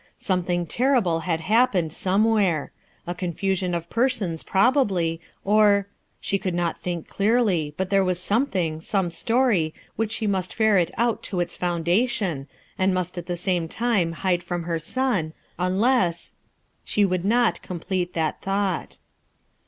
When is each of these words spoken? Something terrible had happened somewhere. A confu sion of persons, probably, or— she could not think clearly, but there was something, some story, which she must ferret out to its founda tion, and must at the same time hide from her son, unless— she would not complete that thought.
Something 0.17 0.65
terrible 0.65 1.19
had 1.29 1.41
happened 1.41 1.93
somewhere. 1.93 2.71
A 3.05 3.13
confu 3.13 3.53
sion 3.53 3.75
of 3.75 3.87
persons, 3.87 4.41
probably, 4.41 5.21
or— 5.45 5.85
she 6.19 6.39
could 6.39 6.55
not 6.55 6.79
think 6.79 7.07
clearly, 7.07 7.75
but 7.77 7.91
there 7.91 8.03
was 8.03 8.17
something, 8.17 8.79
some 8.81 9.11
story, 9.11 9.75
which 9.97 10.11
she 10.13 10.25
must 10.25 10.55
ferret 10.55 10.89
out 10.97 11.21
to 11.21 11.39
its 11.39 11.55
founda 11.55 12.09
tion, 12.09 12.47
and 12.79 12.95
must 12.95 13.15
at 13.19 13.27
the 13.27 13.37
same 13.37 13.67
time 13.67 14.13
hide 14.13 14.41
from 14.41 14.63
her 14.63 14.79
son, 14.79 15.33
unless— 15.59 16.33
she 16.83 17.05
would 17.05 17.23
not 17.23 17.61
complete 17.61 18.15
that 18.15 18.41
thought. 18.41 18.97